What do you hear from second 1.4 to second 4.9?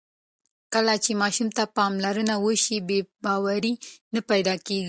ته پاملرنه وشي، بې باوري نه پیدا کېږي.